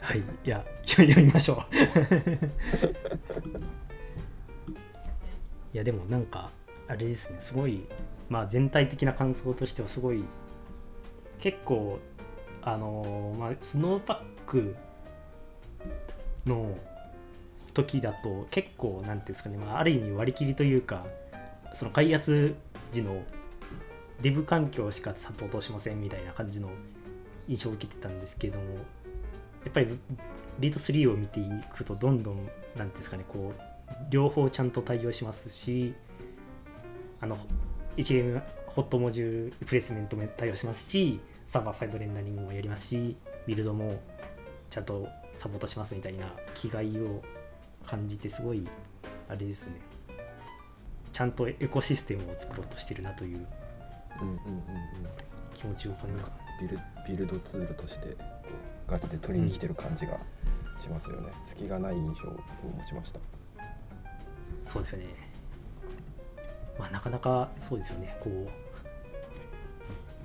[0.00, 0.18] はい。
[0.18, 1.74] いや読みましょう。
[5.74, 6.50] いやでもなんか
[6.86, 7.36] あれですね。
[7.40, 7.82] すごい
[8.28, 10.22] まあ全体的な感想としてはすごい
[11.38, 11.98] 結構
[12.62, 14.76] あのー、まあスノーパック
[16.46, 16.76] の
[17.72, 21.04] 時だと結構なんていうんですかね、まあ、ある意味割り切りというか
[21.74, 22.56] その開発
[22.92, 23.22] 時の
[24.22, 26.70] デブ環境しかサポートしませんみたいな感じの
[27.48, 28.80] 印象を受けてたんですけどもや
[29.68, 29.98] っぱり
[30.58, 31.44] ビート3を見てい
[31.74, 33.60] くとどんどん何ですかねこう
[34.10, 35.94] 両方ちゃんと対応しますし
[37.20, 37.36] あの
[37.96, 44.00] HM ホットモジュールプレスメントも対応しますしサーバーサイドレンダリングもやりますしビルドも
[44.70, 45.06] ちゃんと
[45.38, 47.22] サポートしますみたいな気概を
[47.86, 48.66] 感じてすごい
[49.28, 49.80] あれですね。
[51.12, 53.46] ちゃんとエコシステムを作ろうとしてるなという
[55.54, 58.16] 気持ちを感じます、ビルビルドツールとして
[58.88, 60.18] ガチで取りに来てる感じが
[60.80, 62.28] しますよね、うん、隙がない印象。
[62.28, 62.38] を持
[62.86, 63.20] ちました
[64.62, 65.06] そうですよね
[66.78, 68.16] まあなかなかそうですよね。
[68.20, 68.48] こう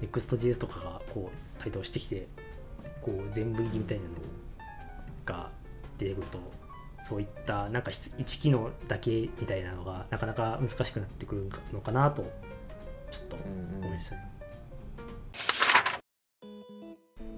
[0.04, 2.28] Next.js とかがこう台頭してきて
[3.02, 4.10] こう全部入りみたいなの
[5.26, 5.50] が
[5.98, 6.40] 出てくると
[7.00, 12.32] そういったなんか1機能だけみたいなのがなかなか難しくなってくるのかなと
[13.12, 14.32] ちょっと思いましたね。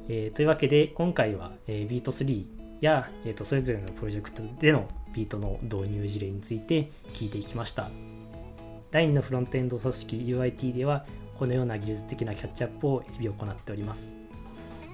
[0.10, 2.46] えー、というわけで今回は、えー、ビート3
[2.82, 7.90] や、えーと、それぞれのプロジェクトでのビートの導入事例について聞いていきました。
[8.92, 11.06] LINE のフロントエンド組織 UIT では
[11.40, 14.14] このような技術的なキャッチアップを日々行っております。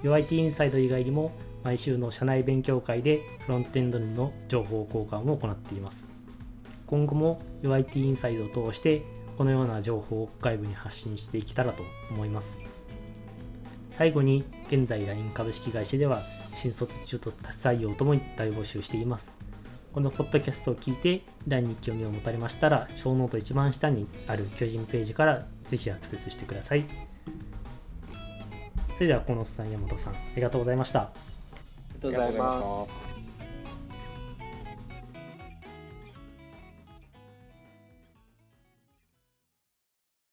[0.02, 6.08] UIT インサイド以外にも毎週の社内勉強会でフロントエンドの情報交換を行っています。
[6.86, 9.02] 今後も UIT インサイドを通して
[9.40, 12.60] このような情報を外部に発信していけたらと思います。
[13.92, 16.20] 最後に、現在 LINE 株式会社では、
[16.56, 19.38] 新卒中と多採用ともに大募集しています。
[19.94, 26.84] このポッドキャストを聞いて、LINE に興味を持たれましたら、小ノート一番下にある求人ページからぜひアクセスしてください。
[28.96, 31.00] それでは、このさん、山本さん、ありがとうございました。
[31.00, 31.12] あ
[32.02, 33.09] りがとうございます。